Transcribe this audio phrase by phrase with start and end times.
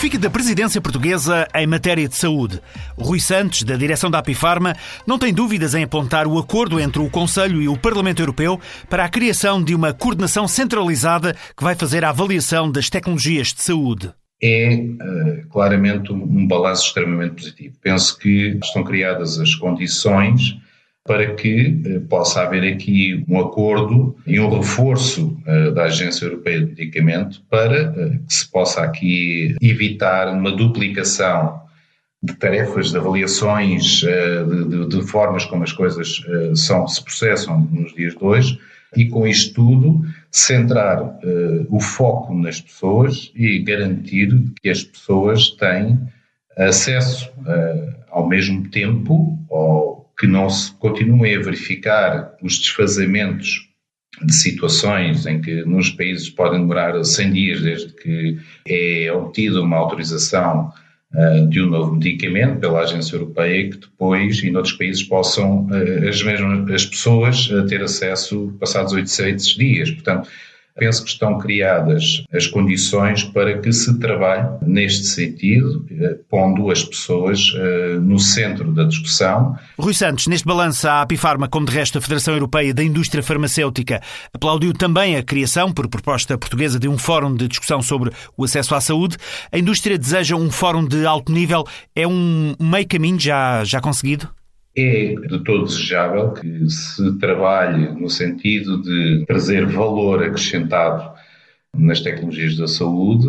[0.00, 2.58] fica da presidência portuguesa em matéria de saúde?
[2.96, 4.74] Rui Santos, da direção da Apifarma,
[5.06, 8.58] não tem dúvidas em apontar o acordo entre o Conselho e o Parlamento Europeu
[8.88, 13.60] para a criação de uma coordenação centralizada que vai fazer a avaliação das tecnologias de
[13.60, 14.10] saúde
[14.42, 17.76] é uh, claramente um balanço extremamente positivo.
[17.82, 20.56] Penso que estão criadas as condições
[21.04, 26.60] para que uh, possa haver aqui um acordo e um reforço uh, da Agência Europeia
[26.60, 31.60] de Medicamento para que se possa aqui evitar uma duplicação
[32.22, 36.22] de tarefas, de avaliações, de, de, de formas como as coisas
[36.54, 38.60] são, se processam nos dias de hoje,
[38.94, 41.18] e com isto tudo centrar
[41.70, 45.98] o foco nas pessoas e garantir que as pessoas têm
[46.58, 47.30] acesso
[48.10, 53.70] ao mesmo tempo ou que não se continuem a verificar os desfazamentos
[54.22, 58.38] de situações em que nos países podem demorar 100 dias desde que
[58.68, 60.70] é obtida uma autorização
[61.14, 66.08] uh, de um novo medicamento pela Agência Europeia que depois, e noutros países, possam uh,
[66.08, 69.90] as mesmas as pessoas uh, ter acesso passados 800 dias.
[69.90, 70.28] Portanto,
[70.80, 76.82] penso que estão criadas as condições para que se trabalhe neste sentido, eh, pondo as
[76.82, 79.54] pessoas eh, no centro da discussão.
[79.78, 84.00] Rui Santos, neste balanço, a Apifarma, como de resto a Federação Europeia da Indústria Farmacêutica,
[84.32, 88.74] aplaudiu também a criação, por proposta portuguesa, de um fórum de discussão sobre o acesso
[88.74, 89.18] à saúde.
[89.52, 91.66] A indústria deseja um fórum de alto nível.
[91.94, 94.30] É um meio caminho já, já conseguido?
[94.76, 101.12] É de todo desejável que se trabalhe no sentido de trazer valor acrescentado
[101.76, 103.28] nas tecnologias da saúde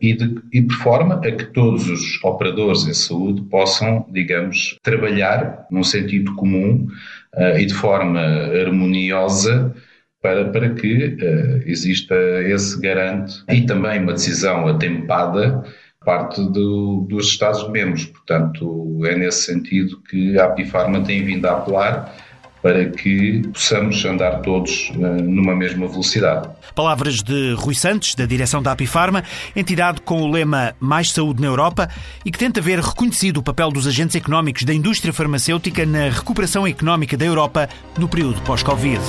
[0.00, 5.82] e de, e forma a que todos os operadores em saúde possam, digamos, trabalhar num
[5.82, 6.86] sentido comum
[7.34, 9.74] uh, e de forma harmoniosa
[10.22, 12.14] para, para que uh, exista
[12.44, 15.64] esse garante e também uma decisão atempada
[16.06, 18.04] parte do, dos Estados-membros.
[18.06, 22.14] Portanto, é nesse sentido que a Apifarma tem vindo a apelar
[22.62, 26.48] para que possamos andar todos uh, numa mesma velocidade.
[26.74, 29.22] Palavras de Rui Santos, da direção da Apifarma,
[29.54, 31.88] entidade com o lema Mais Saúde na Europa
[32.24, 36.66] e que tenta ver reconhecido o papel dos agentes económicos da indústria farmacêutica na recuperação
[36.66, 39.00] económica da Europa no período pós-Covid.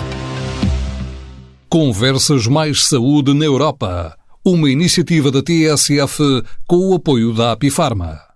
[1.70, 4.17] Conversas Mais Saúde na Europa
[4.52, 8.27] uma iniciativa da TSF com o apoio da Apifarma.